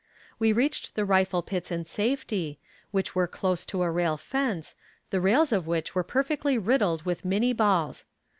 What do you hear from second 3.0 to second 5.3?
were close to a rail fence, the